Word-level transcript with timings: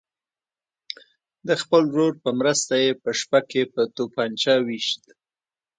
د 1.47 1.49
خپل 1.61 1.83
ورور 1.93 2.13
په 2.23 2.29
مرسته 2.39 2.73
یې 2.83 2.91
په 3.03 3.09
شپه 3.19 3.39
کې 3.49 3.61
په 3.73 3.81
توپنچه 3.95 4.53
ویشت. 4.67 5.03